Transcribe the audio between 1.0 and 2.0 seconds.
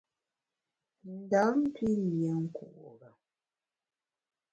Ndam pi